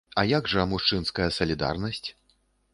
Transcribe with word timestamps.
А 0.19 0.21
як 0.29 0.47
жа 0.53 0.65
мужчынская 0.71 1.29
салідарнасць? 1.37 2.05